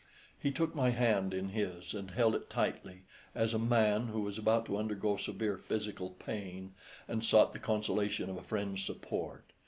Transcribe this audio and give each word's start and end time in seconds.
He 0.39 0.49
took 0.49 0.73
my 0.73 0.89
hand 0.89 1.31
in 1.31 1.49
his 1.49 1.93
and 1.93 2.09
held 2.09 2.33
it 2.33 2.49
tightly, 2.49 3.03
as 3.35 3.53
a 3.53 3.59
man 3.59 4.07
who 4.07 4.21
was 4.21 4.39
about 4.39 4.65
to 4.65 4.77
undergo 4.77 5.15
severe 5.15 5.59
physical 5.59 6.09
pain 6.09 6.73
and 7.07 7.23
sought 7.23 7.53
the 7.53 7.59
consolation 7.59 8.27
of 8.27 8.37
a 8.37 8.41
friend's 8.41 8.83
support. 8.83 9.53